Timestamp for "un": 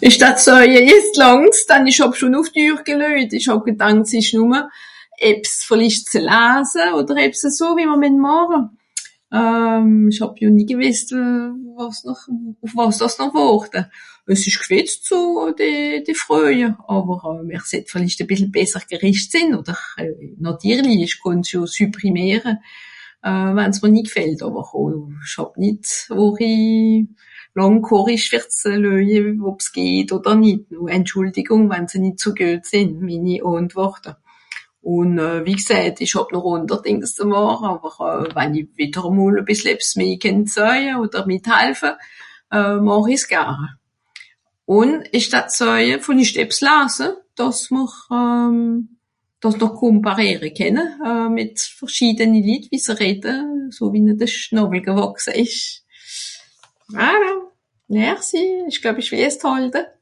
34.80-35.18, 44.78-45.02